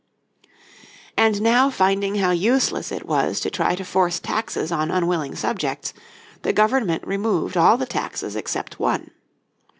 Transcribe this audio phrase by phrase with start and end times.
[1.15, 5.93] And now finding how useless it was to try to force taxes on unwilling subjects,
[6.41, 9.11] the Government removed all the taxes except one.